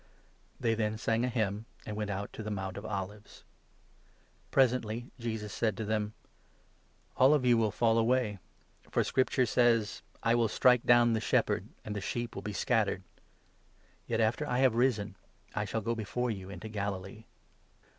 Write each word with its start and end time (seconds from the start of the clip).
They 0.59 0.73
then 0.73 0.97
sang 0.97 1.23
a 1.23 1.29
hymn, 1.29 1.67
and 1.85 1.95
went 1.95 2.09
out 2.09 2.29
up 2.39 2.43
the 2.43 2.49
Mount 2.49 2.75
of 2.75 2.83
Olives. 2.87 3.43
26 3.43 3.43
Peter's 3.43 4.31
Fail 4.31 4.49
Presently 4.89 5.11
Jesus 5.19 5.53
said 5.53 5.77
to 5.77 5.85
them: 5.85 6.13
27 7.13 7.13
foretold." 7.17 7.21
All 7.31 7.33
of 7.35 7.45
you 7.45 7.57
will 7.59 7.69
fall 7.71 7.97
away; 7.99 8.39
for 8.89 9.03
Scripture 9.03 9.45
says 9.45 10.01
—'I 10.23 10.33
will 10.33 10.47
strike 10.47 10.87
down 10.87 11.13
the 11.13 11.21
Shepherd, 11.21 11.67
and 11.85 11.95
the 11.95 12.01
sheep 12.01 12.33
will 12.33 12.41
be 12.41 12.51
scattered.' 12.51 13.03
Yet, 14.07 14.19
after 14.19 14.47
I 14.47 14.57
have 14.57 14.73
risen, 14.73 15.17
I 15.53 15.65
shall 15.65 15.81
go 15.81 15.93
before 15.93 16.31
you 16.31 16.49
into 16.49 16.67
Galilee." 16.67 17.25